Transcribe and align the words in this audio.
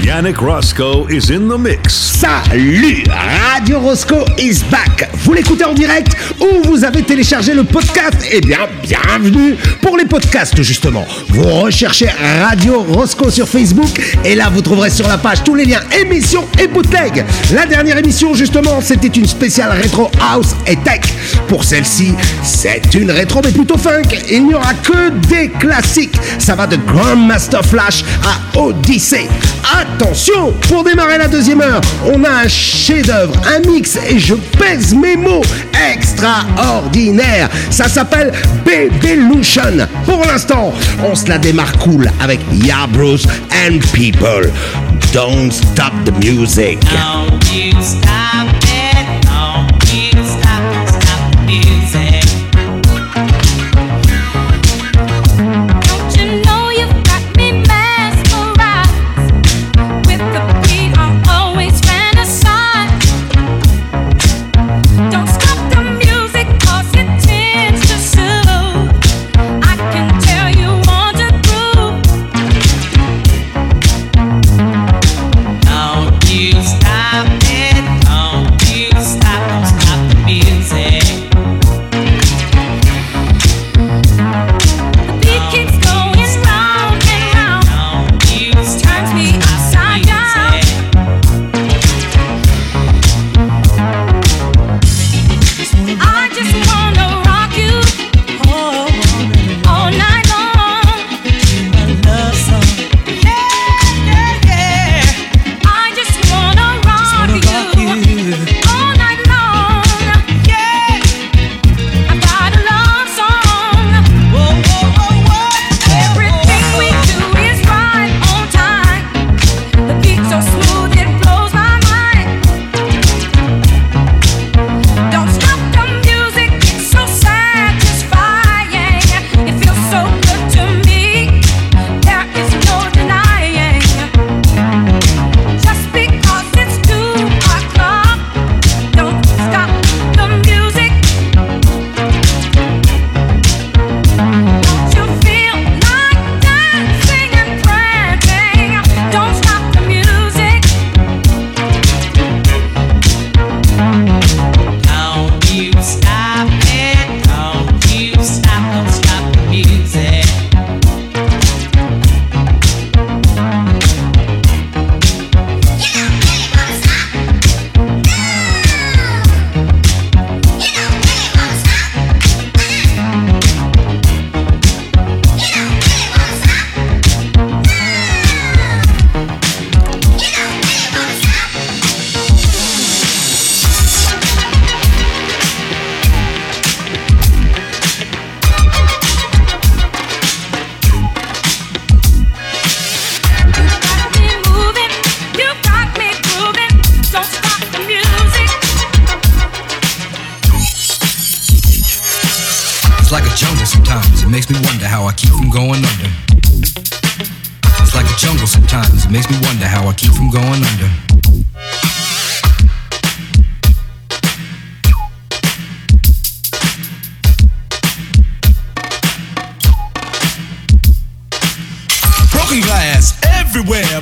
Yannick 0.00 0.40
Roscoe 0.40 1.06
is 1.10 1.30
in 1.30 1.48
the 1.48 1.58
mix. 1.58 1.92
Salut 1.94 3.04
Radio 3.08 3.78
Roscoe 3.78 4.24
is 4.38 4.62
back 4.70 5.10
Vous 5.18 5.34
l'écoutez 5.34 5.64
en 5.64 5.74
direct 5.74 6.16
ou 6.40 6.62
vous 6.64 6.82
avez 6.82 7.02
téléchargé 7.02 7.52
le 7.52 7.62
podcast? 7.64 8.16
Eh 8.30 8.40
bien, 8.40 8.60
bienvenue 8.82 9.56
pour 9.82 9.98
les 9.98 10.06
podcasts 10.06 10.62
justement. 10.62 11.04
Vous 11.28 11.42
recherchez 11.42 12.08
Radio 12.40 12.80
Roscoe 12.80 13.30
sur 13.30 13.46
Facebook 13.46 14.00
et 14.24 14.34
là 14.34 14.48
vous 14.50 14.62
trouverez 14.62 14.88
sur 14.88 15.06
la 15.06 15.18
page 15.18 15.44
tous 15.44 15.54
les 15.54 15.66
liens 15.66 15.82
émissions 16.00 16.48
et 16.58 16.68
bootleg. 16.68 17.24
La 17.52 17.66
dernière 17.66 17.98
émission 17.98 18.34
justement, 18.34 18.80
c'était 18.80 19.08
une 19.08 19.26
spéciale 19.26 19.72
rétro 19.72 20.10
house 20.20 20.56
et 20.66 20.76
tech. 20.76 21.02
Pour 21.48 21.64
celle-ci, 21.64 22.14
c'est 22.42 22.94
une 22.94 23.10
rétro 23.10 23.42
mais 23.44 23.52
plutôt 23.52 23.76
funk. 23.76 24.08
Il 24.30 24.46
n'y 24.46 24.54
aura 24.54 24.72
que 24.74 25.10
des 25.28 25.50
classiques. 25.50 26.16
Ça 26.38 26.54
va 26.54 26.66
de 26.66 26.76
Grandmaster 26.76 27.62
Flash 27.64 28.04
à 28.24 28.58
Odyssey. 28.58 29.28
Attention, 29.82 30.52
pour 30.68 30.84
démarrer 30.84 31.18
la 31.18 31.26
deuxième 31.26 31.60
heure, 31.60 31.80
on 32.06 32.22
a 32.22 32.44
un 32.44 32.48
chef-d'œuvre, 32.48 33.34
un 33.48 33.68
mix 33.68 33.98
et 34.08 34.16
je 34.16 34.34
pèse 34.34 34.94
mes 34.94 35.16
mots 35.16 35.42
extraordinaire. 35.92 37.48
Ça 37.68 37.88
s'appelle 37.88 38.32
Babylution. 38.64 39.88
Pour 40.04 40.24
l'instant, 40.24 40.72
on 41.04 41.16
se 41.16 41.28
la 41.28 41.38
démarre 41.38 41.76
cool 41.78 42.08
avec 42.20 42.38
Ya 42.52 42.86
Bruce 42.92 43.26
and 43.50 43.80
People. 43.92 44.52
Don't 45.12 45.50
stop 45.50 45.92
the 46.04 46.12
music. 46.24 46.78
Don't 46.92 47.42
stop 47.82 48.51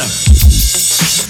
Yeah. 0.00 1.29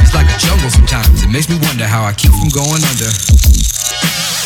It's 0.00 0.14
like 0.14 0.28
a 0.30 0.38
jungle 0.38 0.70
sometimes. 0.70 1.22
It 1.22 1.30
makes 1.30 1.48
me 1.48 1.58
wonder 1.60 1.86
how 1.86 2.04
I 2.04 2.12
keep 2.12 2.32
from 2.32 2.48
going 2.48 2.82
under. 2.84 3.10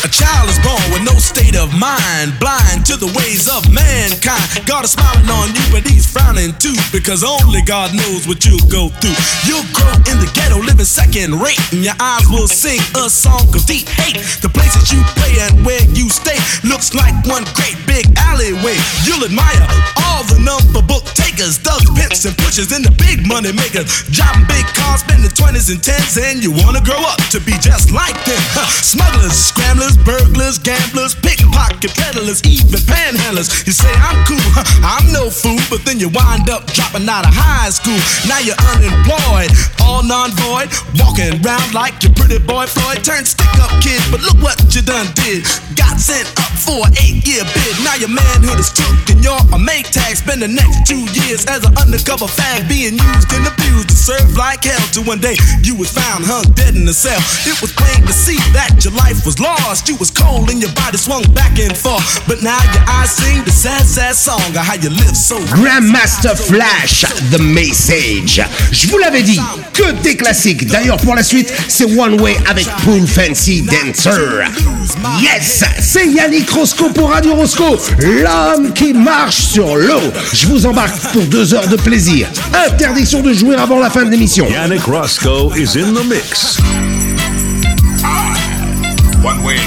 A 0.05 0.09
child 0.09 0.47
is 0.47 0.59
born 0.61 0.79
with 0.93 1.01
no 1.01 1.17
state 1.17 1.57
of 1.57 1.73
mind, 1.73 2.37
blind 2.39 2.85
to 2.85 2.95
the 2.95 3.09
ways 3.17 3.49
of 3.49 3.65
mankind. 3.73 4.45
God 4.69 4.85
is 4.85 4.93
smiling 4.93 5.25
on 5.25 5.49
you, 5.57 5.65
but 5.73 5.89
he's 5.89 6.05
frowning 6.05 6.53
too, 6.61 6.77
because 6.93 7.25
only 7.25 7.65
God 7.65 7.97
knows 7.97 8.29
what 8.29 8.45
you'll 8.45 8.61
go 8.69 8.93
through. 9.01 9.17
You'll 9.49 9.65
grow 9.73 9.91
in 10.05 10.21
the 10.21 10.29
ghetto, 10.37 10.61
living 10.61 10.85
second 10.85 11.41
rate, 11.41 11.57
and 11.73 11.81
your 11.81 11.97
eyes 11.97 12.29
will 12.29 12.47
sing 12.47 12.77
a 12.93 13.09
song 13.09 13.49
of 13.49 13.65
deep 13.65 13.89
hate. 13.89 14.21
The 14.45 14.53
places 14.53 14.93
you 14.93 15.01
play 15.17 15.33
and 15.41 15.65
where 15.65 15.81
you 15.97 16.13
stay 16.13 16.37
looks 16.61 16.93
like 16.93 17.17
one 17.25 17.43
great 17.57 17.75
big 17.89 18.05
alleyway. 18.21 18.77
You'll 19.01 19.25
admire 19.25 19.65
all 20.05 20.21
the 20.29 20.37
number 20.45 20.85
book 20.85 21.03
takers, 21.17 21.57
thugs, 21.57 21.89
pimps, 21.97 22.23
and 22.29 22.37
pushers, 22.37 22.69
and 22.69 22.85
the 22.85 22.93
big 23.01 23.25
money 23.25 23.49
makers. 23.49 24.05
Driving 24.13 24.45
big 24.45 24.63
cars, 24.77 25.01
spending 25.01 25.33
20s 25.37 25.69
and 25.69 25.77
10s, 25.77 26.17
and 26.17 26.41
you 26.41 26.49
wanna 26.49 26.81
grow 26.81 26.97
up 27.05 27.21
to 27.29 27.37
be 27.39 27.53
just 27.61 27.93
like 27.93 28.17
them. 28.25 28.41
Smugglers, 28.81 29.37
scramblers, 29.37 29.93
burglars, 30.01 30.57
gamblers, 30.57 31.13
pickpocket 31.13 31.93
peddlers, 31.93 32.41
even 32.41 32.81
panhandlers. 32.89 33.53
You 33.69 33.73
say 33.73 33.93
I'm 34.01 34.17
cool, 34.25 34.41
I'm 34.81 35.05
no 35.13 35.29
fool, 35.29 35.61
but 35.69 35.85
then 35.85 35.99
you 35.99 36.09
wind 36.09 36.49
up 36.49 36.65
dropping 36.73 37.05
out 37.05 37.29
of 37.29 37.37
high 37.37 37.69
school. 37.69 38.01
Now 38.25 38.41
you're 38.41 38.57
unemployed, 38.73 39.53
all 39.85 40.01
non-void, 40.01 40.73
walking 40.97 41.29
around 41.45 41.69
like 41.69 42.01
your 42.01 42.16
pretty 42.27 42.43
boy 42.43 42.67
Floyd. 42.67 43.03
Turned 43.03 43.27
stick-up 43.27 43.71
kid, 43.81 44.01
but 44.11 44.21
look 44.21 44.35
what 44.43 44.59
you 44.75 44.81
done 44.81 45.07
did. 45.15 45.47
Got 45.79 45.99
sent 45.99 46.27
up 46.43 46.51
for 46.59 46.83
an 46.83 46.93
eight-year 46.99 47.43
bid. 47.55 47.73
Now 47.83 47.95
your 47.95 48.11
manhood 48.11 48.59
is 48.59 48.71
took 48.71 48.91
and 49.09 49.23
you're 49.23 49.39
a 49.55 49.59
make 49.59 49.89
tag. 49.89 50.17
Spend 50.17 50.41
the 50.41 50.51
next 50.51 50.85
two 50.85 51.07
years 51.23 51.45
as 51.47 51.63
an 51.63 51.73
undercover 51.79 52.27
fag, 52.27 52.67
being 52.67 52.99
used 52.99 53.31
and 53.31 53.47
abused 53.47 53.89
to 53.89 53.95
serve 53.95 54.35
like 54.35 54.63
hell. 54.67 54.83
Till 54.91 55.07
one 55.07 55.19
day 55.19 55.37
you 55.63 55.75
was 55.75 55.91
found 55.91 56.27
hung 56.27 56.43
dead 56.53 56.75
in 56.75 56.87
a 56.87 56.93
cell. 56.93 57.19
It 57.47 57.61
was 57.61 57.71
plain 57.71 58.03
to 58.03 58.13
see 58.13 58.37
that 58.51 58.75
your 58.83 58.93
life 58.93 59.25
was 59.25 59.39
lost. 59.39 59.87
You 59.87 59.95
was 59.95 60.11
cold 60.11 60.51
and 60.51 60.59
your 60.59 60.73
body 60.75 60.97
swung 60.97 61.23
back 61.31 61.57
and 61.59 61.75
forth. 61.75 62.19
But 62.27 62.43
now 62.43 62.59
your 62.75 62.83
eyes 62.87 63.11
sing 63.11 63.43
the 63.45 63.51
sad, 63.51 63.85
sad 63.87 64.15
song 64.15 64.43
of 64.51 64.67
how 64.67 64.75
you 64.75 64.89
live 64.89 65.15
so. 65.15 65.39
Grandmaster 65.55 66.35
Flash, 66.35 67.07
The 67.31 67.39
Message. 67.39 68.41
Je 68.71 68.87
vous 68.87 68.97
l'avais 68.97 69.23
dit, 69.23 69.39
que 69.73 69.91
des 70.03 70.17
classiques. 70.17 70.67
D'ailleurs, 70.67 70.97
pour 70.97 71.15
la 71.15 71.23
suite, 71.23 71.51
c'est 71.67 71.85
One 71.85 72.16
Way 72.19 72.37
avec 72.49 72.65
Pool 72.83 73.07
Fancy 73.07 73.61
Dancer. 73.61 74.45
Yes, 75.21 75.63
c'est 75.79 76.07
Yannick 76.07 76.49
Roscoe 76.49 76.91
pour 76.93 77.11
Radio 77.11 77.35
Roscoe, 77.35 77.77
l'homme 77.99 78.73
qui 78.73 78.93
marche 78.93 79.35
sur 79.35 79.75
l'eau. 79.75 80.01
Je 80.33 80.47
vous 80.47 80.65
embarque 80.65 80.99
pour 81.11 81.23
deux 81.23 81.53
heures 81.53 81.67
de 81.67 81.75
plaisir. 81.75 82.27
Interdiction 82.71 83.21
de 83.21 83.33
jouer 83.33 83.55
avant 83.55 83.79
la 83.79 83.89
fin 83.89 84.05
de 84.05 84.09
l'émission. 84.11 84.47
Yannick 84.49 84.83
Roscoe 84.83 85.51
is 85.55 85.77
in 85.77 85.93
the 85.93 86.03
mix. 86.05 86.57
One 89.23 89.43
way 89.43 89.57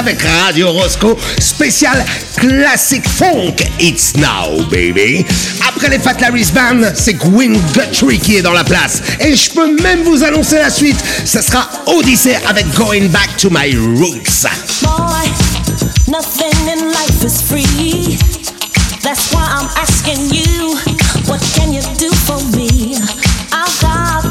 avec 0.00 0.20
Radio 0.22 0.72
Roscoe, 0.72 1.16
spécial 1.38 2.04
classique 2.36 3.06
funk. 3.06 3.56
It's 3.78 4.14
now, 4.16 4.64
baby. 4.70 5.26
Après 5.68 5.90
les 5.90 5.98
Fat 5.98 6.14
Larry's 6.20 6.50
Band, 6.50 6.80
c'est 6.94 7.12
Queen 7.14 7.60
Guthrie 7.74 8.18
qui 8.18 8.36
est 8.36 8.42
dans 8.42 8.54
la 8.54 8.64
place. 8.64 9.02
Et 9.20 9.36
je 9.36 9.50
peux 9.50 9.76
même 9.82 10.02
vous 10.02 10.24
annoncer 10.24 10.56
la 10.56 10.70
suite. 10.70 10.96
Ce 11.26 11.42
sera 11.42 11.68
Odyssey 11.86 12.38
avec 12.48 12.72
Going 12.74 13.08
Back 13.08 13.36
to 13.36 13.50
My 13.50 13.76
Roots. 13.76 14.46
Boy, 14.82 15.28
nothing 16.08 16.66
in 16.66 16.88
life 16.88 17.22
is 17.22 17.42
free. 17.42 18.16
That's 19.02 19.30
why 19.34 19.44
I'm 19.44 19.68
asking 19.76 20.30
you, 20.32 20.78
what 21.26 21.42
can 21.54 21.74
you 21.74 21.82
do 21.98 22.08
for 22.24 22.40
me? 22.56 22.96
I've 23.52 23.78
got 23.82 24.24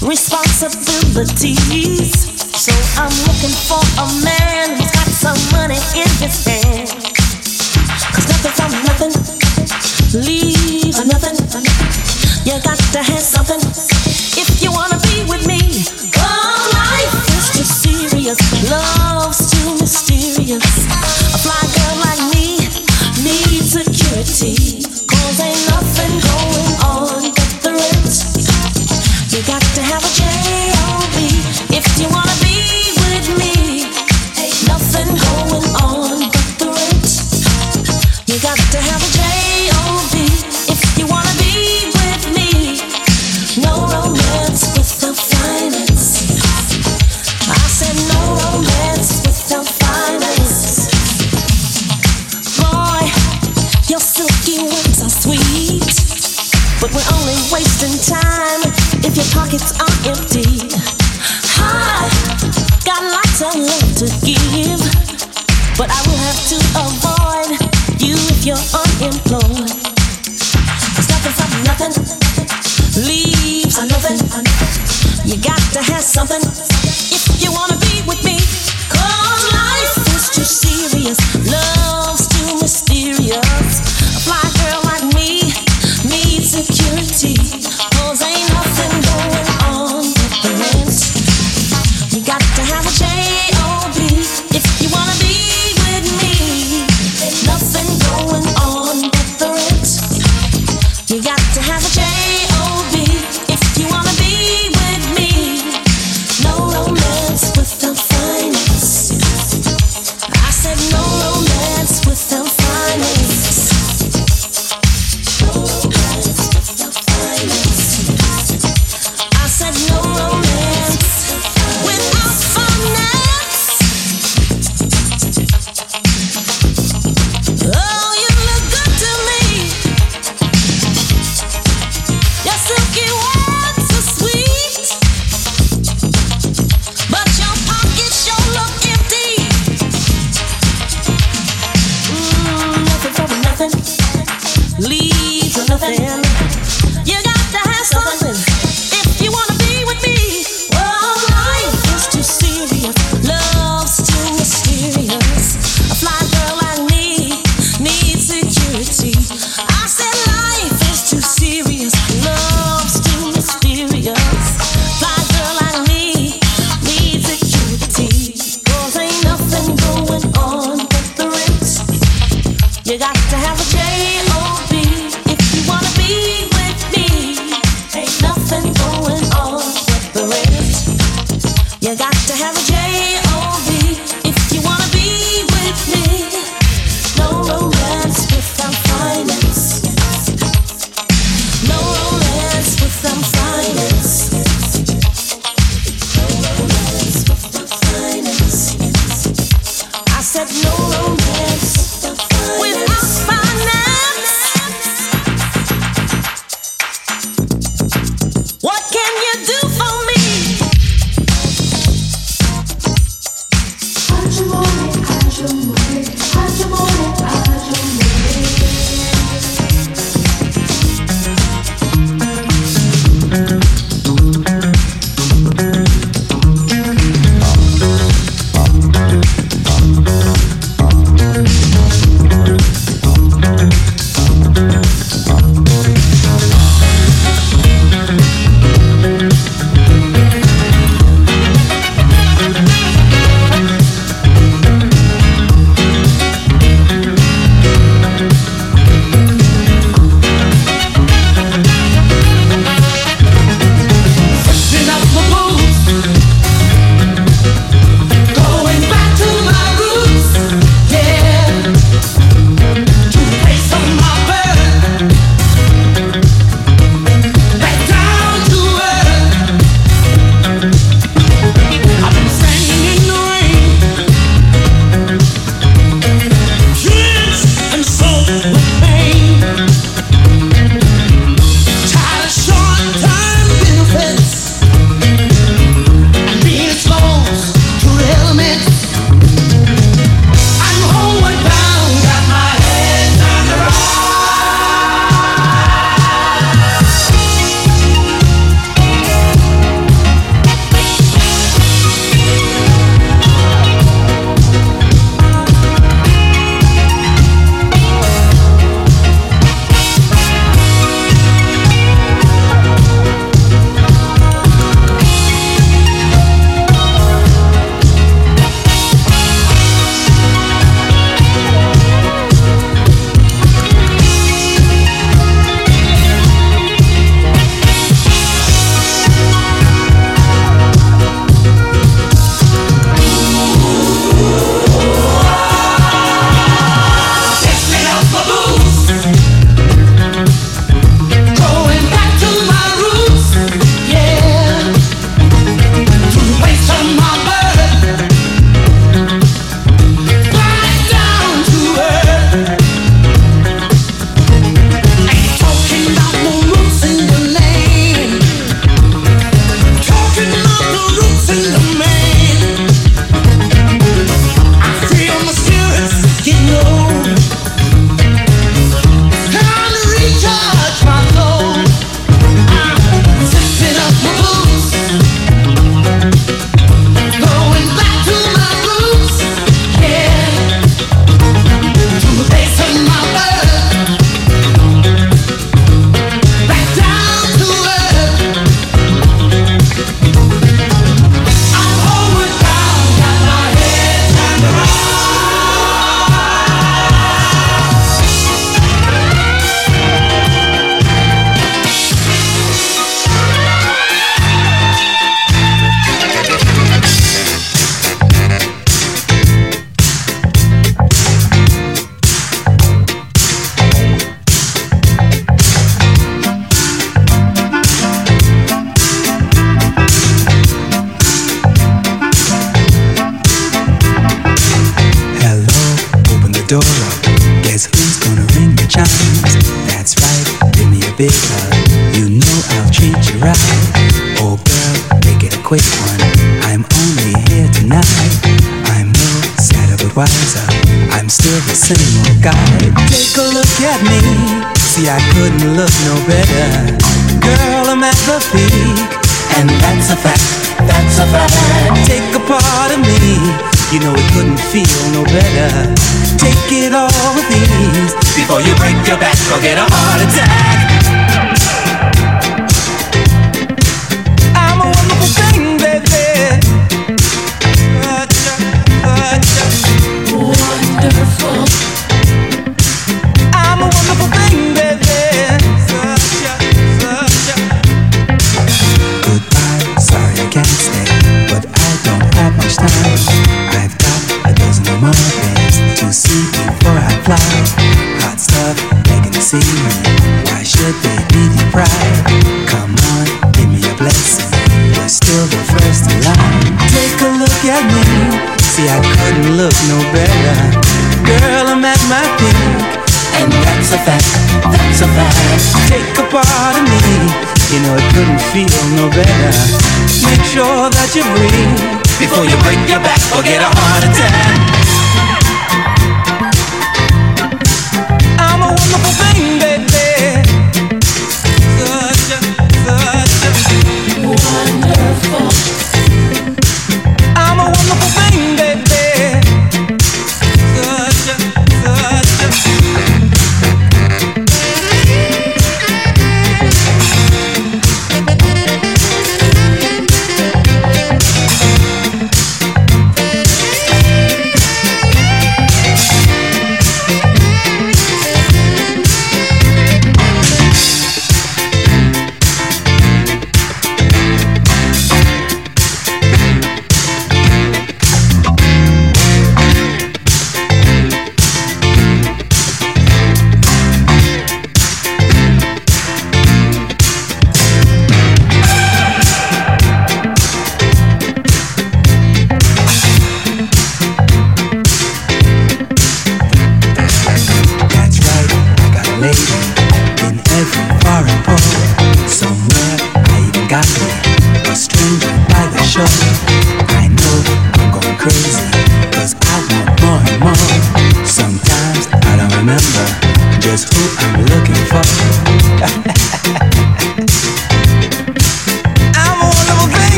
responsibilities, 0.00 2.14
so 2.56 2.72
I'm 2.96 3.12
looking 3.26 3.52
for 3.68 3.82
a 4.00 4.06
man. 4.24 4.35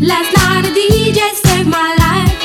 Last 0.00 0.30
night 0.36 0.64
a 0.66 0.72
DJ 0.72 1.20
saved 1.44 1.68
my 1.68 1.94
life. 2.04 2.36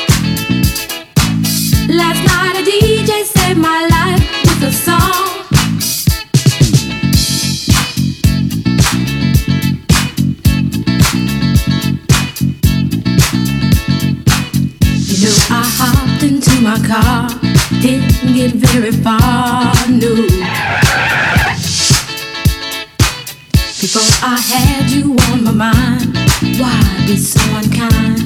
Last 1.89 2.21
night 2.29 2.55
a 2.59 2.63
DJ 2.69 3.23
saved 3.23 3.59
my 3.59 3.87
life 3.95 4.23
with 4.43 4.63
a 4.63 4.71
song. 4.71 5.25
You 15.07 15.17
know 15.23 15.35
I 15.49 15.63
hopped 15.77 16.23
into 16.23 16.53
my 16.61 16.77
car, 16.87 17.29
didn't 17.81 18.33
get 18.35 18.51
very 18.53 18.91
far, 18.91 19.73
no. 19.89 20.84
Before 23.95 24.27
I 24.27 24.35
had 24.41 24.91
you 24.91 25.15
on 25.31 25.45
my 25.45 25.53
mind, 25.53 26.17
why 26.59 27.05
be 27.07 27.15
so 27.15 27.39
unkind? 27.55 28.19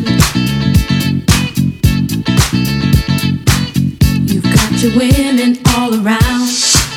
You've 4.27 4.49
got 4.51 4.71
your 4.81 4.97
women 4.97 5.59
all 5.75 5.93
around, 5.93 6.49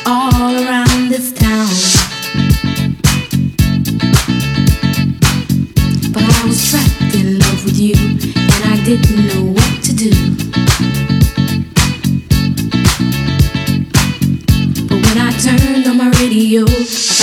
all 0.06 0.54
around 0.64 1.10
this 1.10 1.32
town. 1.34 1.68
But 6.14 6.22
I 6.22 6.46
was 6.46 6.70
trapped 6.70 7.14
in 7.14 7.40
love 7.40 7.64
with 7.66 7.78
you, 7.78 7.94
and 7.94 8.64
I 8.72 8.82
didn't 8.86 9.26
know 9.26 9.52
what 9.52 9.82
to 9.84 9.92
do. 9.94 10.12
But 14.88 14.98
when 15.04 15.18
I 15.18 15.30
turned 15.42 15.86
on 15.88 15.98
my 15.98 16.08
radio, 16.18 16.64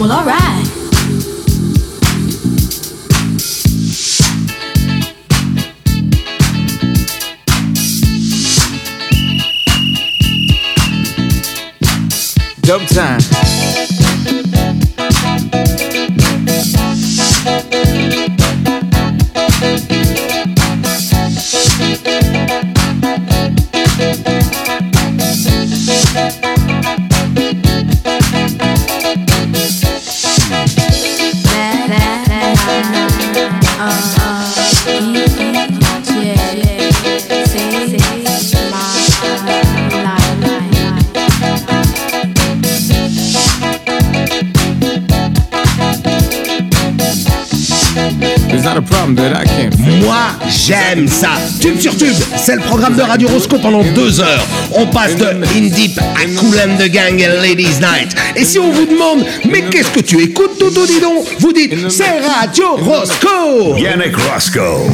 Well, 0.00 0.12
alright. 0.12 0.66
Dub 12.62 12.80
time. 12.88 13.39
Moi, 49.06 50.16
j'aime 50.48 51.08
ça. 51.08 51.30
Tube 51.58 51.80
sur 51.80 51.96
tube, 51.96 52.14
c'est 52.36 52.56
le 52.56 52.60
programme 52.60 52.96
de 52.96 53.02
Radio 53.02 53.28
Roscoe 53.28 53.58
pendant 53.60 53.82
deux 53.82 54.20
heures. 54.20 54.46
On 54.72 54.86
passe 54.86 55.16
de 55.16 55.24
In 55.24 55.68
Deep 55.74 55.98
à 55.98 56.26
Cool 56.38 56.56
and 56.58 56.76
the 56.78 56.88
Gang 56.90 57.18
et 57.18 57.26
Ladies 57.26 57.78
Night. 57.80 58.14
Et 58.36 58.44
si 58.44 58.58
on 58.58 58.70
vous 58.70 58.84
demande, 58.84 59.24
mais 59.50 59.62
qu'est-ce 59.70 59.90
que 59.90 60.00
tu 60.00 60.20
écoutes, 60.22 60.58
Toto, 60.58 60.84
dis 60.86 61.00
donc? 61.00 61.24
Vous 61.38 61.52
dites, 61.52 61.90
c'est 61.90 62.20
Radio 62.20 62.76
Roscoe. 62.76 63.78
Yannick 63.78 64.16
Roscoe. 64.16 64.90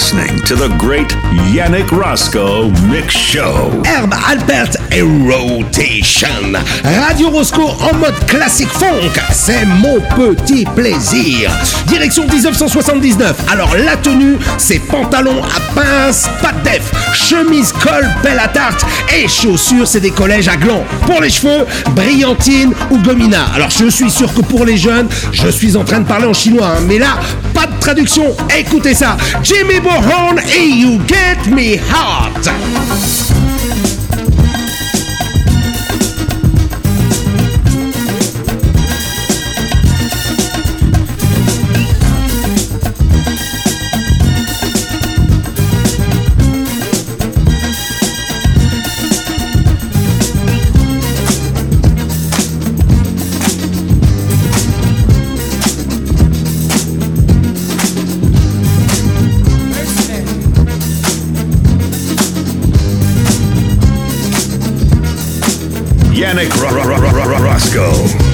Listening 0.00 0.40
to 0.46 0.56
the 0.56 0.74
great 0.78 1.19
Yannick 1.52 1.90
Roscoe 1.90 2.70
Mix 2.88 3.16
Show. 3.16 3.82
Herb 3.84 4.14
Alpert 4.28 4.76
et 4.92 5.02
Rotation. 5.02 6.52
Radio 6.84 7.30
Roscoe 7.30 7.74
en 7.80 7.96
mode 7.96 8.26
classique 8.26 8.68
funk, 8.68 9.10
c'est 9.32 9.64
mon 9.64 10.00
petit 10.16 10.64
plaisir. 10.76 11.50
Direction 11.86 12.26
1979. 12.26 13.36
Alors 13.50 13.74
la 13.76 13.96
tenue, 13.96 14.36
c'est 14.58 14.78
pantalon 14.78 15.42
à 15.42 15.74
pince, 15.74 16.28
pas 16.40 16.52
de 16.52 16.70
chemise 17.14 17.72
col, 17.72 18.08
belle 18.22 18.38
à 18.38 18.48
tarte 18.48 18.84
et 19.16 19.26
chaussures, 19.26 19.88
c'est 19.88 20.00
des 20.00 20.10
collèges 20.12 20.48
à 20.48 20.56
gland. 20.56 20.84
Pour 21.06 21.20
les 21.20 21.30
cheveux, 21.30 21.66
brillantine 21.96 22.72
ou 22.90 22.98
gomina. 22.98 23.46
Alors 23.54 23.70
je 23.70 23.88
suis 23.88 24.10
sûr 24.10 24.32
que 24.32 24.40
pour 24.42 24.64
les 24.64 24.76
jeunes, 24.76 25.08
je 25.32 25.48
suis 25.48 25.76
en 25.76 25.84
train 25.84 26.00
de 26.00 26.06
parler 26.06 26.26
en 26.26 26.34
chinois, 26.34 26.74
hein, 26.76 26.82
mais 26.86 26.98
là, 26.98 27.18
pas 27.52 27.66
de 27.66 27.80
traduction. 27.80 28.36
Écoutez 28.56 28.94
ça. 28.94 29.16
Jimmy 29.42 29.80
Bohorn 29.80 30.38
et 30.56 30.68
You 30.68 31.00
Get 31.08 31.39
Me 31.48 31.76
Hot. 31.76 33.49
Ro- 66.30 67.42
Rosco. 67.42 68.29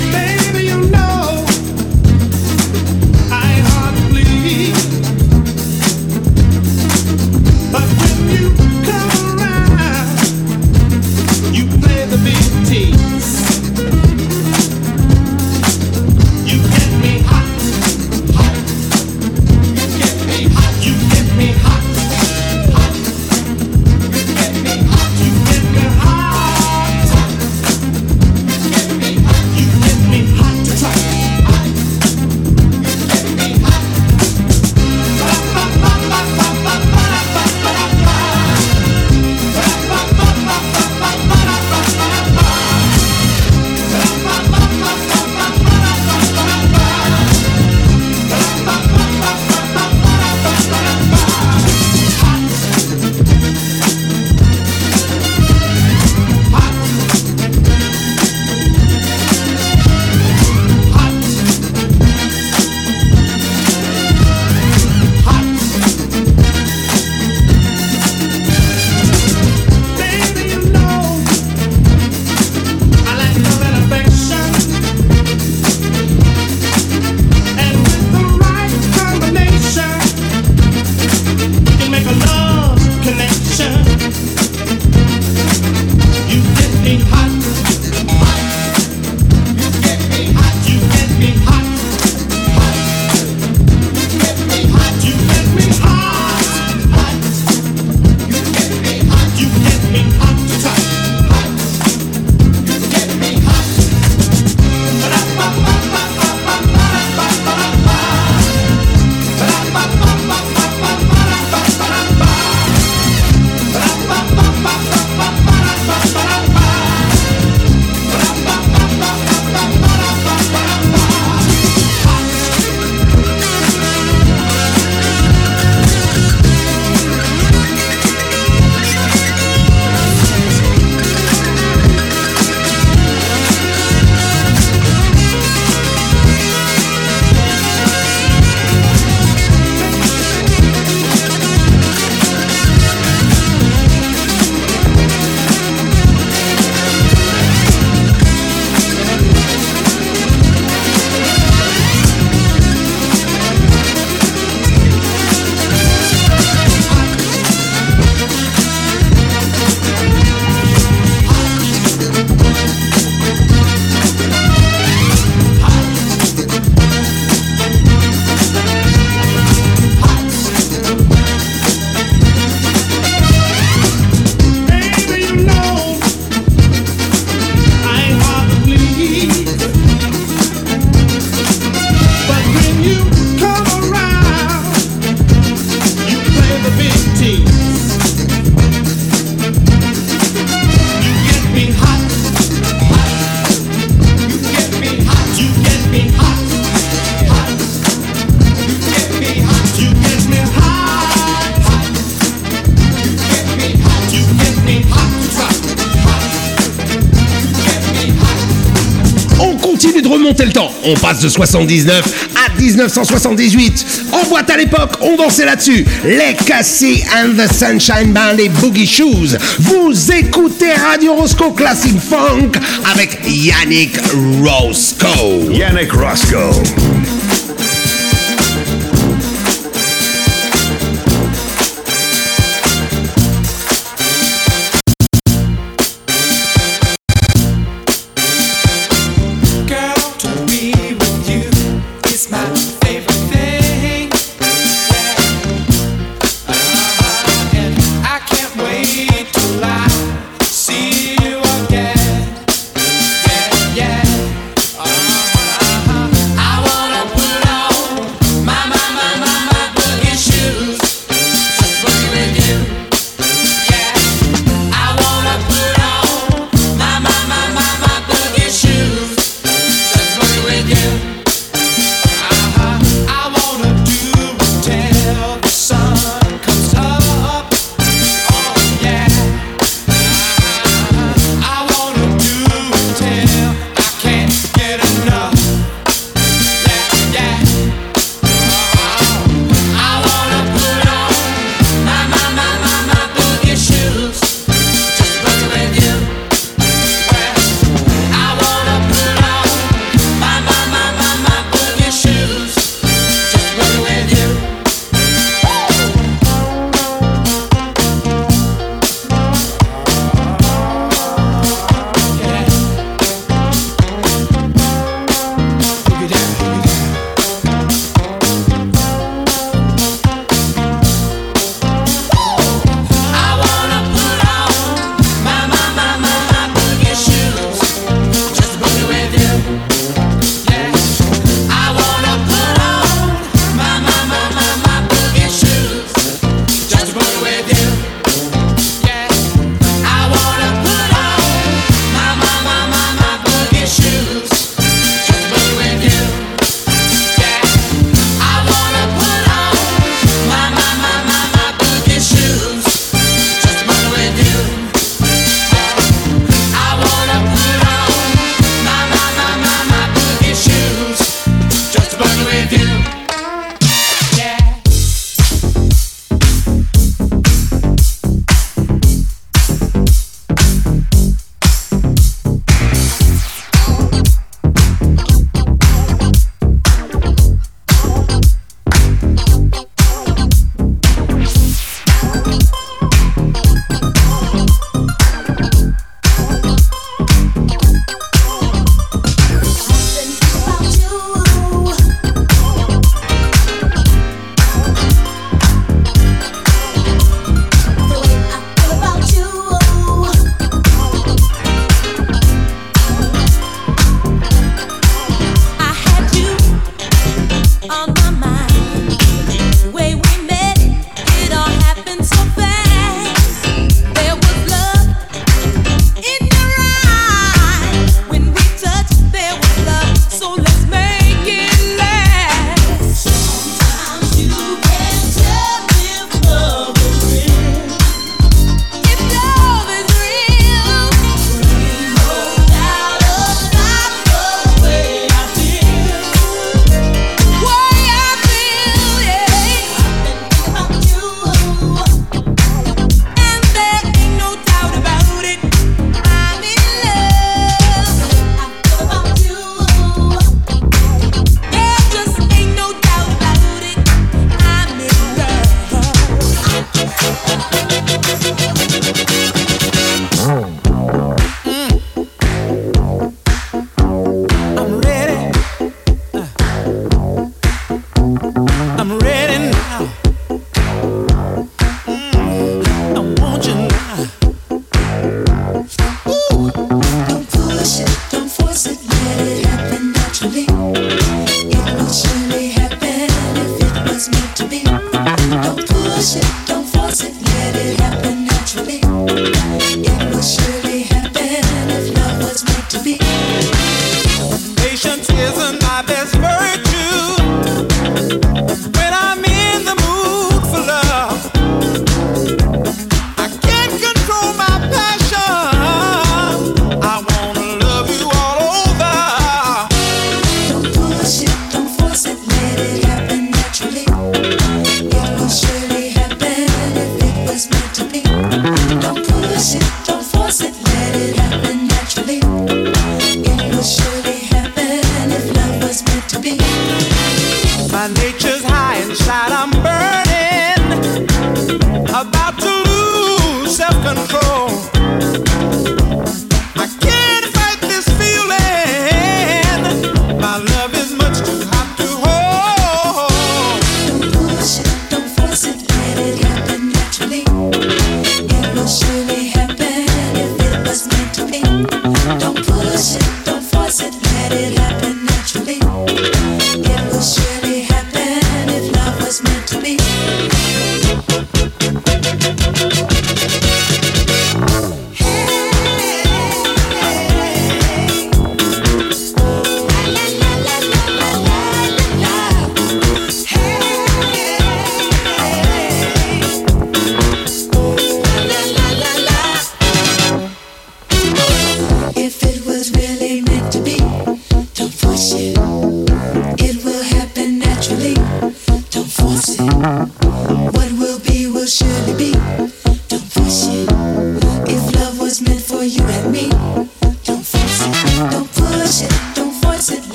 On 210.89 210.95
passe 210.95 211.19
de 211.19 211.29
79 211.29 212.31
à 212.47 212.61
1978. 212.61 213.87
En 214.13 214.29
boîte 214.29 214.49
à 214.51 214.57
l'époque, 214.57 214.93
on 215.01 215.17
dansait 215.17 215.45
là-dessus. 215.45 215.85
Les 216.05 216.35
Cassie 216.47 217.03
and 217.13 217.31
the 217.37 217.53
Sunshine 217.53 218.13
Band 218.13 218.39
et 218.39 218.49
Boogie 218.49 218.87
Shoes. 218.87 219.37
Vous 219.59 220.13
écoutez 220.13 220.73
Radio 220.73 221.15
Roscoe 221.15 221.57
Classic 221.57 221.99
Funk 221.99 222.53
avec 222.93 223.19
Yannick 223.27 223.97
Roscoe. 224.41 225.53
Yannick 225.53 225.93
Roscoe. 225.93 226.63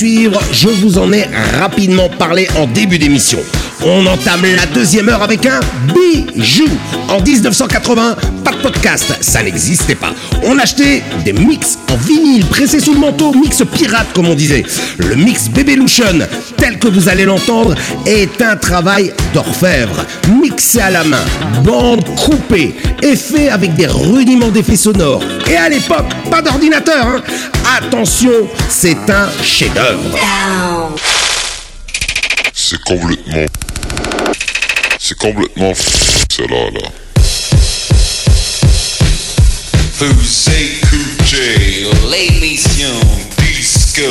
je 0.00 0.68
vous 0.68 0.98
en 0.98 1.12
ai 1.12 1.24
rapidement 1.58 2.08
parlé 2.08 2.46
en 2.56 2.68
début 2.68 2.98
d'émission. 2.98 3.40
On 3.84 4.06
entame 4.06 4.42
la 4.54 4.66
deuxième 4.66 5.08
heure 5.08 5.22
avec 5.22 5.44
un 5.46 5.58
bijou. 5.92 6.68
En 7.08 7.20
1980, 7.20 8.16
pas 8.44 8.52
de 8.52 8.56
podcast, 8.58 9.16
ça 9.20 9.42
n'existait 9.42 9.94
pas. 9.96 10.12
On 10.44 10.58
achetait 10.58 11.02
des 11.24 11.32
mix 11.32 11.78
en 11.92 11.96
vinyle, 11.96 12.44
pressés 12.46 12.80
sous 12.80 12.92
le 12.92 13.00
manteau, 13.00 13.32
mix 13.34 13.62
pirate 13.72 14.06
comme 14.14 14.28
on 14.28 14.34
disait. 14.34 14.64
Le 14.98 15.16
mix 15.16 15.48
Babylution, 15.48 16.18
tel 16.56 16.78
que 16.78 16.88
vous 16.88 17.08
allez 17.08 17.24
l'entendre, 17.24 17.74
est 18.06 18.40
un 18.42 18.56
travail 18.56 19.12
d'orfèvre. 19.34 20.04
Mixé 20.40 20.80
à 20.80 20.90
la 20.90 21.02
main, 21.02 21.24
bande 21.64 22.04
coupée, 22.16 22.74
effet 23.02 23.48
avec 23.48 23.74
des 23.74 23.86
rudiments 23.86 24.50
d'effets 24.50 24.76
sonores. 24.76 25.22
Et 25.50 25.56
à 25.56 25.68
l'époque, 25.68 26.06
pas 26.30 26.42
d'ordinateur, 26.42 27.06
hein. 27.06 27.22
Attention, 27.76 28.48
c'est 28.70 29.10
un 29.10 29.28
chef-d'œuvre. 29.42 30.18
C'est 32.54 32.80
complètement. 32.82 33.44
C'est 34.98 35.18
complètement 35.18 35.74
f... 35.74 36.24
cela 36.30 36.70
là. 36.70 36.88
Fusée 39.98 40.80
Couché, 40.88 41.86
l'émission 42.10 43.00
disco. 43.36 44.02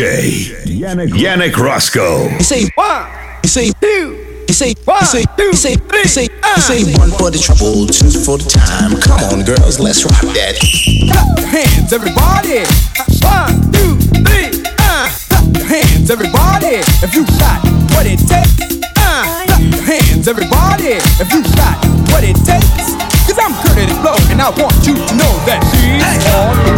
DJ 0.00 0.80
Yannick, 0.80 1.10
Yannick 1.12 1.56
Rosco. 1.58 2.24
You 2.30 2.40
say 2.40 2.70
one, 2.74 3.04
you 3.42 3.48
say 3.50 3.70
two, 3.82 4.16
you 4.48 4.54
say 4.54 4.72
one, 4.86 4.96
you 5.00 5.06
say 5.06 5.24
two, 5.36 5.42
you 5.44 5.52
say 5.52 5.74
three, 5.76 5.98
you 6.00 6.08
say 6.08 6.22
you 6.24 6.62
say 6.62 6.96
one 6.96 7.10
for 7.10 7.30
the 7.30 7.36
trouble, 7.36 7.84
two 7.84 8.08
for 8.08 8.38
the 8.40 8.48
time. 8.48 8.96
Come 8.96 9.20
on, 9.28 9.44
girls, 9.44 9.78
let's 9.78 10.00
rock 10.08 10.24
that. 10.32 10.56
Clap 10.56 11.36
your 11.36 11.48
hands, 11.52 11.92
everybody. 11.92 12.64
One, 13.28 13.52
two, 13.76 14.00
three, 14.24 14.64
uh. 14.80 15.12
Clap 15.28 15.44
your 15.52 15.68
hands, 15.68 16.08
everybody. 16.08 16.80
If 17.04 17.12
you 17.12 17.28
got 17.36 17.60
what 17.92 18.08
it 18.08 18.24
takes, 18.24 18.80
uh. 19.04 19.44
Clap 19.52 19.60
your 19.60 19.84
hands, 19.84 20.24
everybody. 20.24 20.96
If 21.20 21.28
you 21.28 21.44
got 21.60 21.76
what 22.08 22.24
it 22.24 22.40
takes. 22.48 22.96
Cause 23.28 23.36
I'm 23.38 23.52
Kurtis 23.62 23.94
Blow, 24.02 24.16
and 24.32 24.40
I 24.42 24.48
want 24.48 24.74
you 24.82 24.96
to 24.96 25.14
know 25.14 25.32
that 25.46 25.60
these 25.70 26.02
are 26.34 26.50
the 26.66 26.69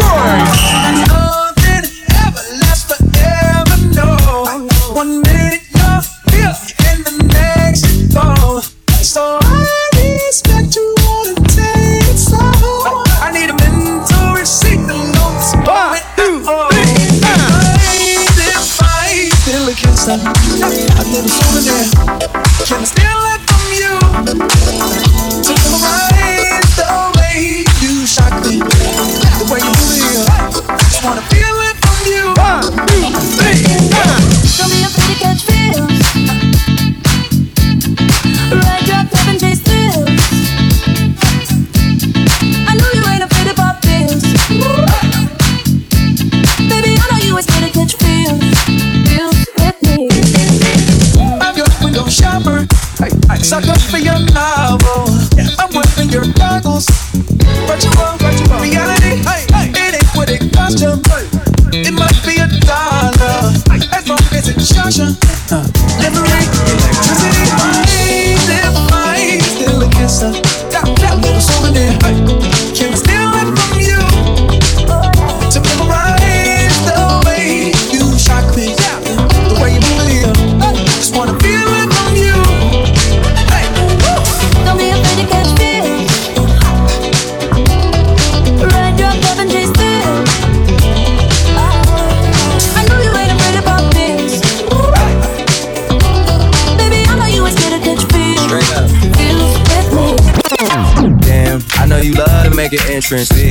entrance. 103.12 103.41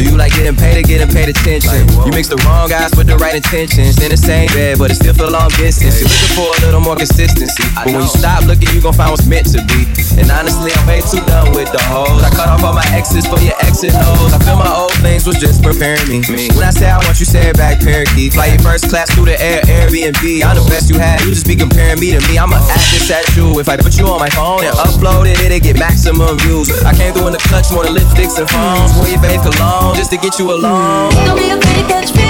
Do 0.51 0.59
you 0.59 0.73
like 0.75 0.83
getting 0.83 0.83
paid 0.83 0.83
or 0.83 0.87
getting 0.87 1.11
paid 1.15 1.29
attention? 1.31 1.87
You 2.03 2.11
mix 2.11 2.27
the 2.27 2.35
wrong 2.43 2.67
guys 2.67 2.91
with 2.97 3.07
the 3.07 3.15
right 3.15 3.35
intentions. 3.35 3.95
In 4.03 4.11
the 4.11 4.19
same 4.19 4.47
bed, 4.51 4.79
but 4.79 4.91
it 4.91 4.95
still 4.95 5.13
feel 5.13 5.31
long 5.31 5.47
distance. 5.55 6.03
You're 6.03 6.11
looking 6.11 6.35
for 6.35 6.49
a 6.51 6.59
little 6.67 6.83
more 6.83 6.95
consistency. 6.99 7.63
But 7.71 7.95
when 7.95 8.03
you 8.03 8.11
stop 8.11 8.43
looking, 8.43 8.67
you 8.75 8.81
gon' 8.83 8.91
find 8.91 9.11
what's 9.11 9.23
meant 9.23 9.47
to 9.55 9.63
be. 9.71 9.87
And 10.19 10.27
honestly, 10.27 10.75
I'm 10.75 10.83
way 10.87 10.99
too 11.07 11.23
done 11.23 11.55
with 11.55 11.71
the 11.71 11.79
hoes. 11.87 12.19
I 12.19 12.29
cut 12.35 12.51
off 12.51 12.63
all 12.67 12.75
my 12.75 12.83
exes 12.91 13.23
for 13.23 13.39
your 13.39 13.55
exit 13.63 13.95
hoes. 13.95 14.35
I 14.35 14.39
feel 14.43 14.59
my 14.59 14.67
old 14.67 14.91
things 14.99 15.23
was 15.23 15.39
just 15.39 15.63
preparing 15.63 16.03
me. 16.11 16.19
When 16.27 16.67
I 16.67 16.75
say 16.75 16.91
I 16.91 16.99
want 16.99 17.15
you, 17.23 17.27
say 17.27 17.47
it 17.47 17.55
back, 17.55 17.79
parakeet. 17.79 18.35
Fly 18.35 18.51
your 18.51 18.59
first 18.59 18.91
class 18.91 19.07
through 19.15 19.31
the 19.31 19.39
air, 19.39 19.63
Airbnb. 19.71 20.43
I'm 20.43 20.59
the 20.59 20.65
best 20.67 20.91
you 20.91 20.99
had. 20.99 21.23
You 21.23 21.31
just 21.31 21.47
be 21.47 21.55
comparing 21.55 21.99
me 22.03 22.11
to 22.11 22.19
me. 22.27 22.35
I'm 22.35 22.51
a 22.51 22.59
active 22.59 23.07
at 23.07 23.23
you. 23.39 23.55
If 23.59 23.71
I 23.71 23.79
put 23.79 23.95
you 23.95 24.07
on 24.11 24.19
my 24.19 24.29
phone 24.35 24.67
and 24.67 24.75
upload 24.83 25.31
it, 25.31 25.39
it'll 25.39 25.63
get 25.63 25.79
maximum 25.79 26.35
views. 26.43 26.67
I 26.83 26.91
came 26.91 27.15
through 27.15 27.31
in 27.31 27.33
the 27.33 27.43
clutch 27.47 27.71
more 27.71 27.87
than 27.87 27.95
lipsticks 27.95 28.35
and 28.35 28.49
phones. 28.51 28.91
before 28.91 29.07
your 29.07 29.21
faith 29.23 29.43
cologne, 29.47 29.95
just 29.95 30.11
to 30.11 30.17
get 30.17 30.35
you 30.39 30.40
alone. 30.49 31.11
Don't 31.25 31.37
be 31.37 31.49
afraid 31.49 31.83
to 31.83 31.87
catch 31.87 32.20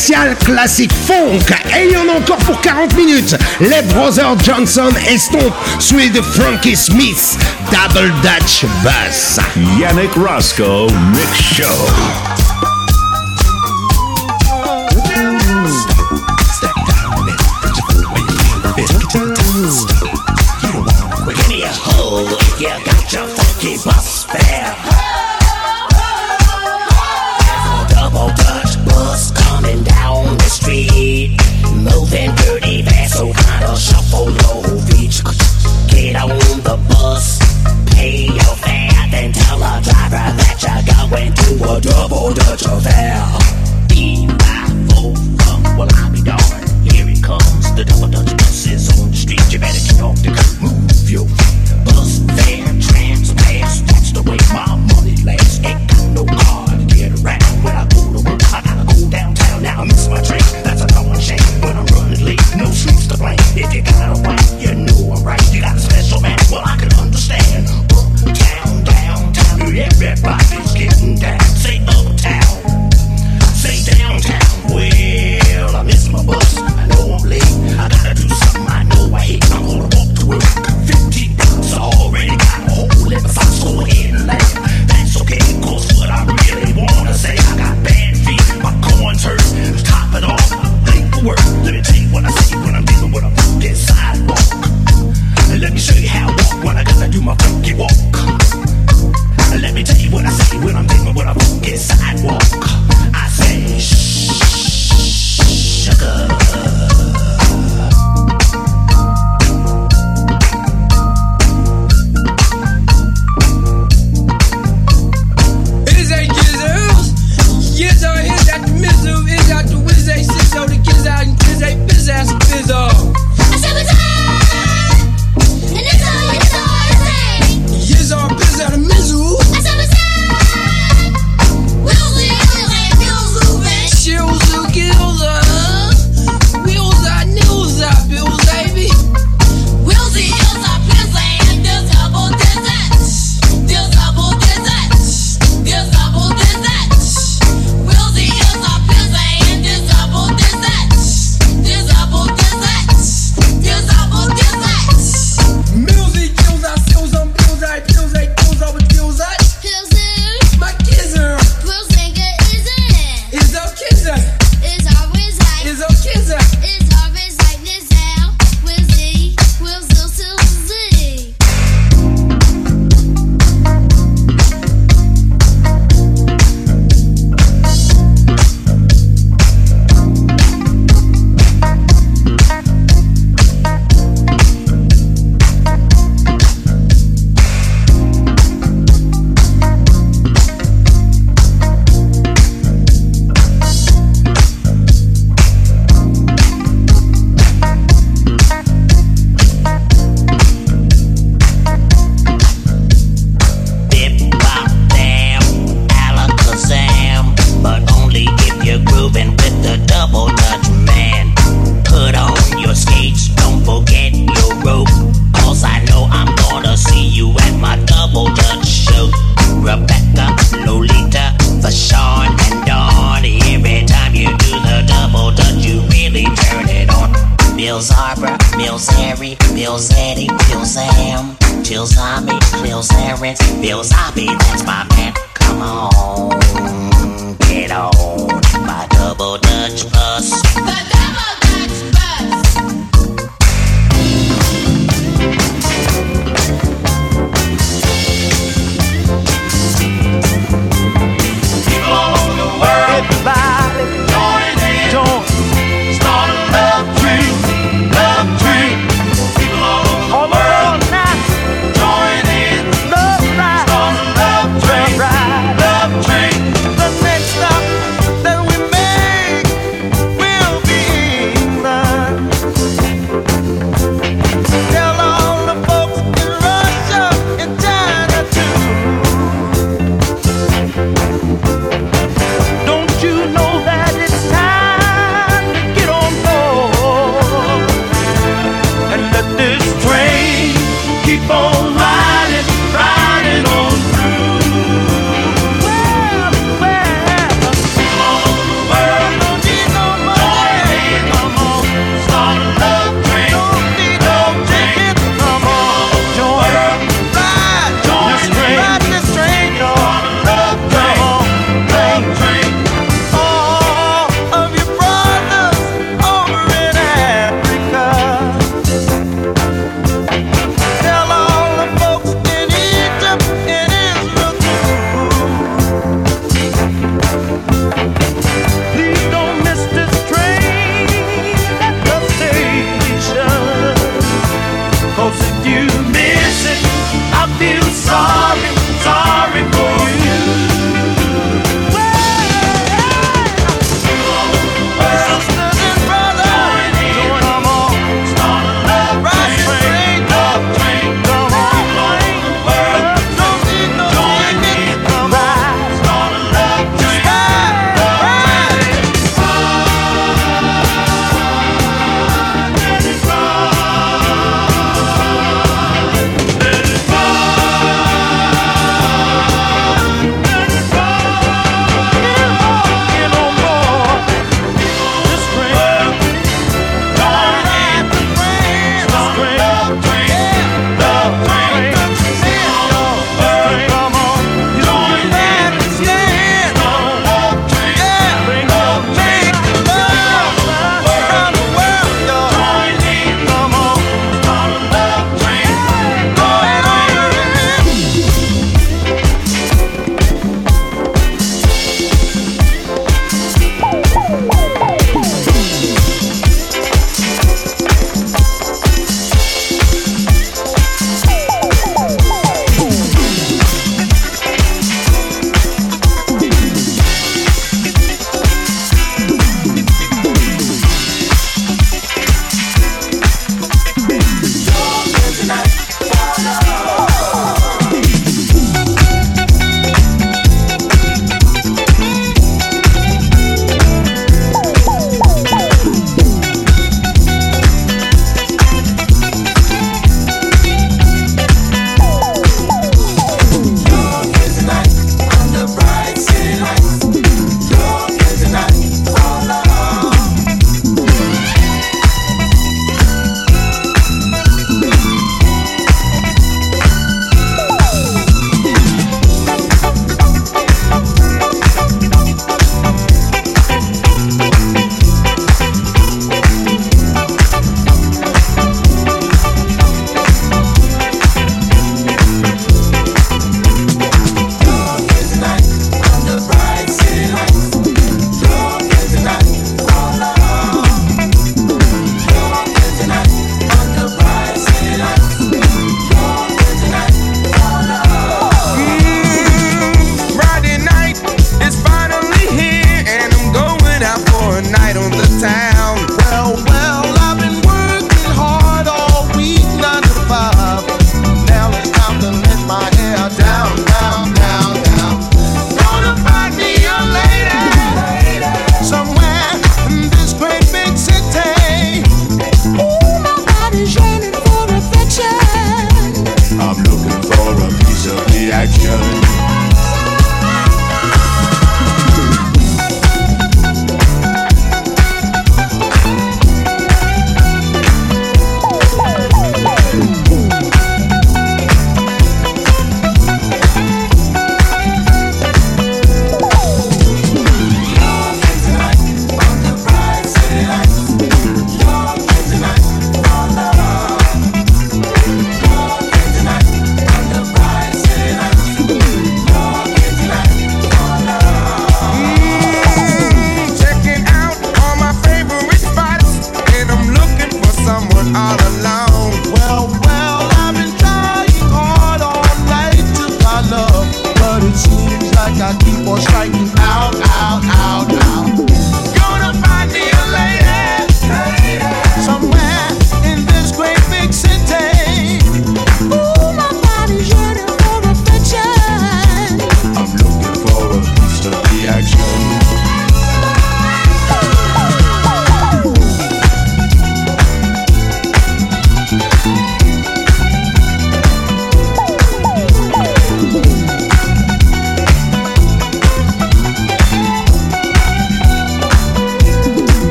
spécial 0.00 0.34
classique 0.36 0.92
funk. 0.92 1.54
Et 1.76 1.86
il 1.86 1.92
y 1.92 1.96
en 1.96 2.08
a 2.08 2.18
encore 2.18 2.38
pour 2.38 2.58
40 2.62 2.96
minutes. 2.96 3.36
Les 3.60 3.82
Brothers 3.92 4.36
Johnson 4.42 4.90
estompent 5.06 5.52
celui 5.78 6.08
de 6.10 6.22
Frankie 6.22 6.74
Smith. 6.74 7.36
Double 7.70 8.10
Dutch 8.22 8.64
Bass. 8.82 9.38
Yannick 9.78 10.14
Roscoe 10.14 10.86
Mix 11.12 11.42
Show. 11.54 12.29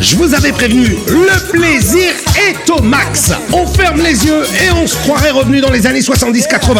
Je 0.00 0.16
vous 0.16 0.32
avais 0.34 0.50
prévenu, 0.50 0.86
le 1.06 1.52
plaisir 1.52 2.10
est 2.48 2.70
au 2.70 2.80
max. 2.80 3.30
On 3.52 3.66
ferme 3.66 4.00
les 4.00 4.24
yeux 4.24 4.44
et 4.64 4.72
on 4.72 4.86
se 4.86 4.94
croirait 4.96 5.30
revenu 5.30 5.60
dans 5.60 5.70
les 5.70 5.86
années 5.86 6.00
70-80. 6.00 6.78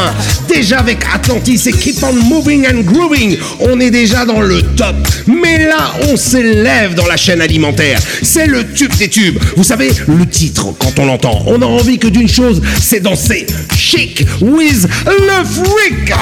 Déjà 0.49 0.79
avec 0.79 1.05
Atlantis 1.15 1.61
et 1.67 1.73
Keep 1.73 2.03
on 2.03 2.15
Moving 2.15 2.67
and 2.67 2.81
Grooving, 2.81 3.37
on 3.61 3.79
est 3.79 3.91
déjà 3.91 4.25
dans 4.25 4.41
le 4.41 4.63
top. 4.63 4.97
Mais 5.27 5.67
là, 5.67 5.93
on 6.11 6.17
s'élève 6.17 6.95
dans 6.95 7.07
la 7.07 7.19
chaîne 7.19 7.43
alimentaire. 7.43 8.01
C'est 8.23 8.47
le 8.47 8.73
tube 8.73 8.95
des 8.97 9.09
tubes. 9.09 9.39
Vous 9.59 9.65
savez, 9.65 9.91
le 10.09 10.27
titre, 10.27 10.73
quand 10.79 10.99
on 10.99 11.05
l'entend, 11.05 11.43
on 11.47 11.61
a 11.61 11.67
envie 11.67 11.99
que 11.99 12.09
d'une 12.09 12.29
chose, 12.29 12.63
c'est 12.81 13.01
danser. 13.01 13.47
Chic 13.77 14.25
with 14.41 14.89
le 15.07 15.45
freak. 15.45 16.15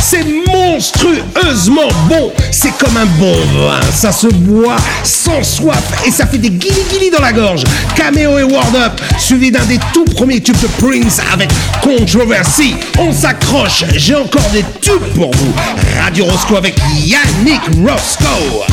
C'est 0.00 0.24
monstrueusement 0.46 1.88
bon. 2.08 2.32
C'est 2.50 2.76
comme 2.78 2.96
un 2.96 3.06
bon 3.18 3.34
vin. 3.58 3.80
Ça 3.92 4.12
se 4.12 4.28
boit 4.28 4.76
sans 5.04 5.42
soif 5.42 5.82
et 6.06 6.10
ça 6.10 6.26
fait 6.26 6.38
des 6.38 6.50
guilis-guilis 6.50 7.10
dans 7.10 7.22
la 7.22 7.32
gorge. 7.32 7.64
Cameo 7.94 8.38
et 8.38 8.44
Ward 8.44 8.74
Up, 8.74 9.00
suivi 9.18 9.50
d'un 9.50 9.64
des 9.64 9.78
tout 9.92 10.04
premiers 10.04 10.40
tubes 10.40 10.60
de 10.60 10.68
Prince 10.78 11.20
avec 11.32 11.50
Controversy. 11.82 12.74
On 12.98 13.12
s'accroche. 13.12 13.84
J'ai 13.94 14.14
encore 14.14 14.48
des 14.52 14.64
tubes 14.80 15.14
pour 15.14 15.30
vous. 15.32 15.52
Radio 16.00 16.24
Roscoe 16.24 16.56
avec 16.56 16.76
Yannick 17.04 17.62
Roscoe. 17.86 18.66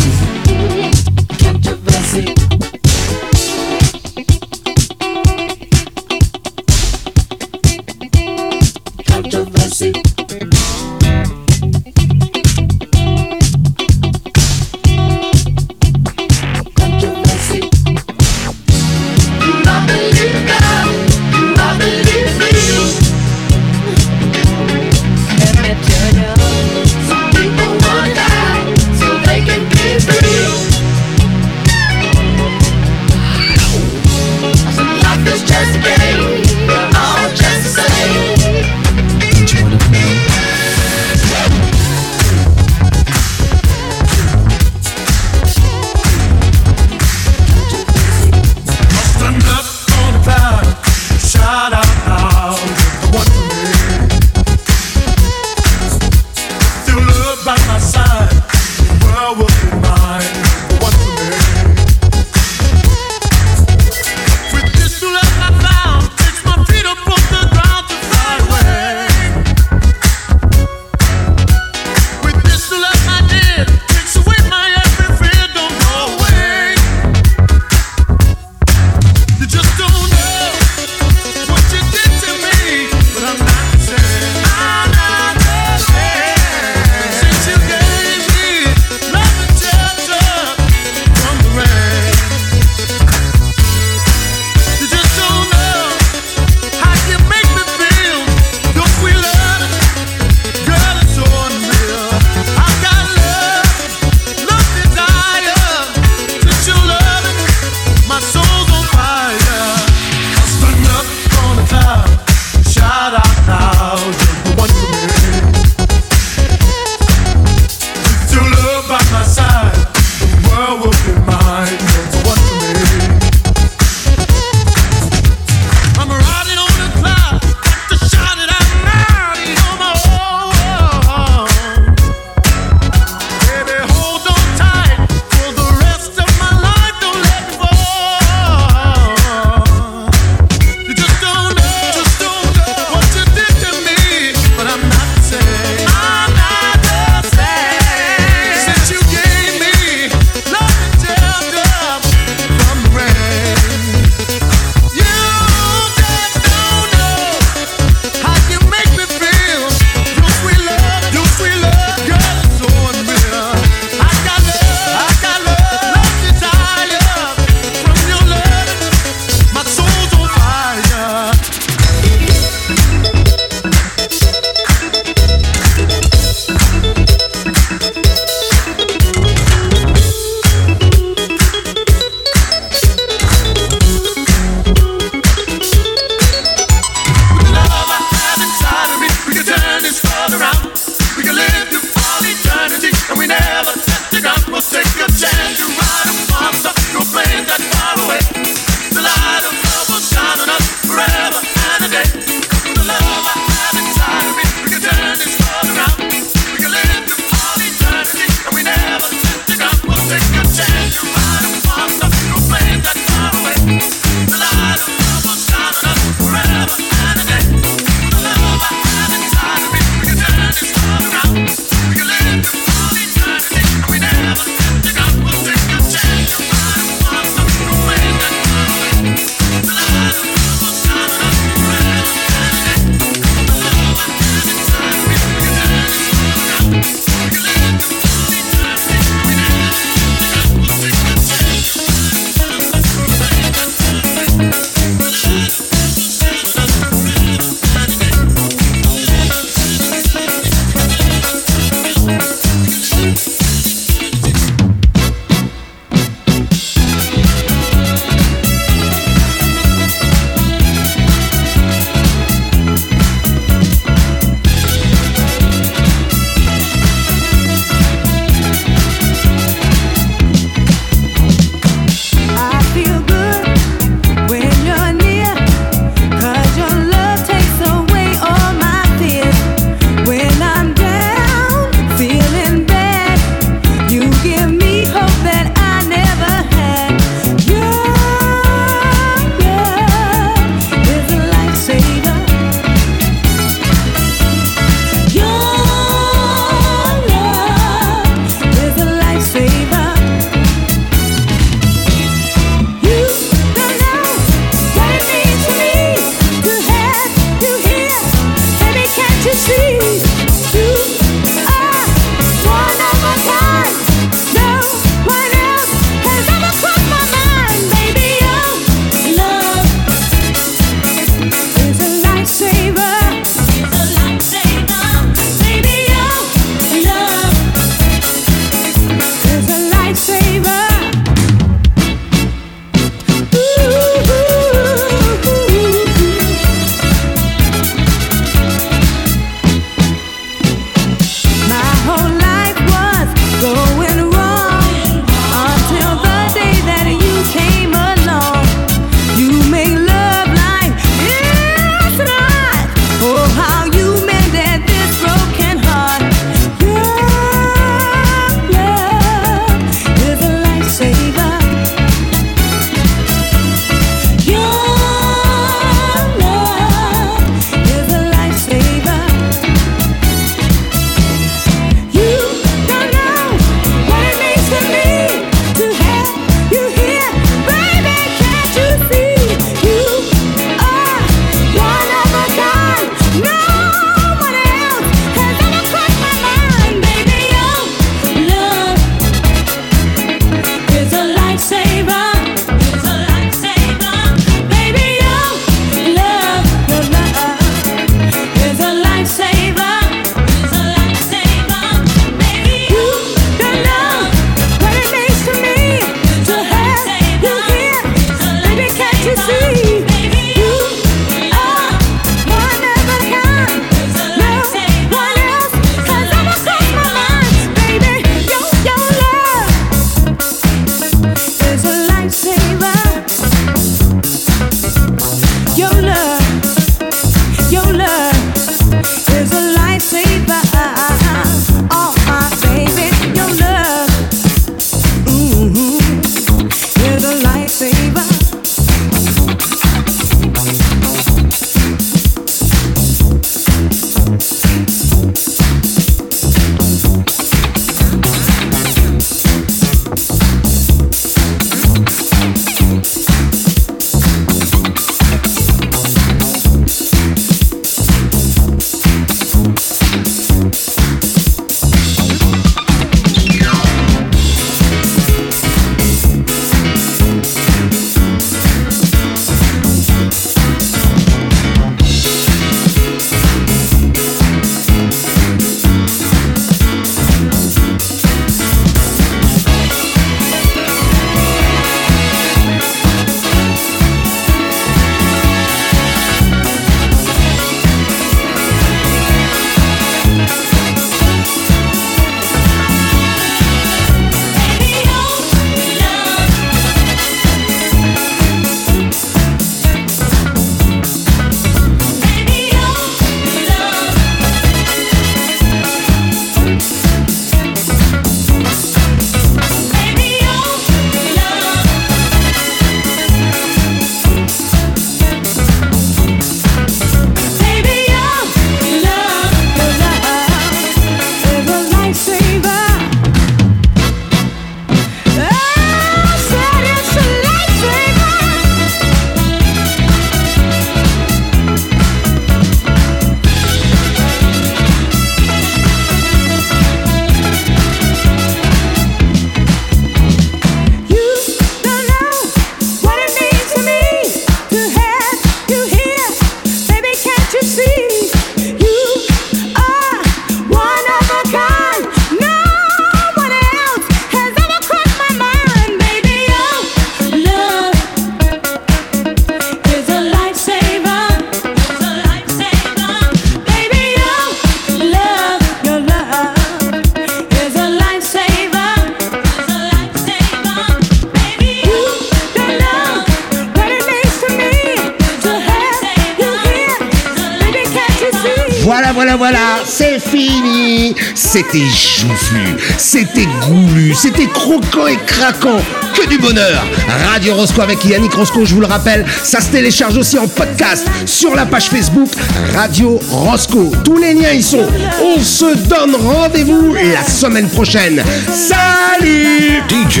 Que 585.30 586.08
du 586.08 586.16
bonheur. 586.18 586.64
Radio 587.12 587.34
Roscoe 587.34 587.60
avec 587.60 587.84
Yannick 587.84 588.14
Roscoe, 588.14 588.46
je 588.46 588.54
vous 588.54 588.62
le 588.62 588.66
rappelle, 588.66 589.04
ça 589.22 589.42
se 589.42 589.48
télécharge 589.48 589.98
aussi 589.98 590.18
en 590.18 590.26
podcast 590.26 590.86
sur 591.04 591.34
la 591.34 591.44
page 591.44 591.68
Facebook 591.68 592.08
Radio 592.54 592.98
Roscoe. 593.10 593.70
Tous 593.84 593.98
les 593.98 594.14
liens 594.14 594.32
y 594.32 594.42
sont. 594.42 594.66
On 595.02 595.20
se 595.20 595.54
donne 595.68 595.96
rendez-vous 595.96 596.74
la 596.74 597.04
semaine 597.04 597.48
prochaine. 597.50 598.02
Salut 598.32 599.62
DJ 599.68 600.00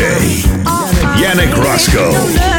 Yannick 1.20 1.54
Roscoe. 1.56 2.57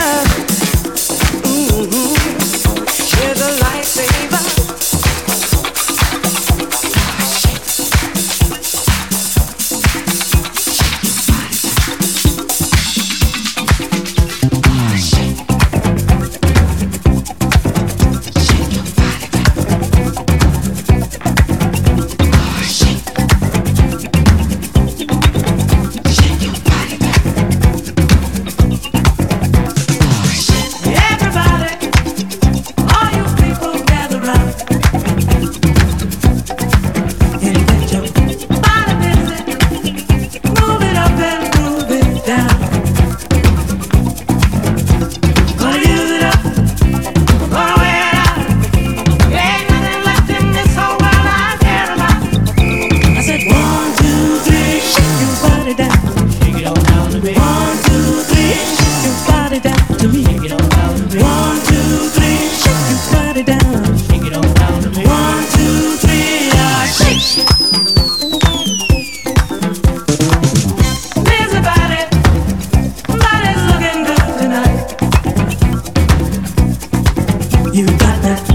You 77.80 77.86
got 77.86 78.22
that 78.24 78.49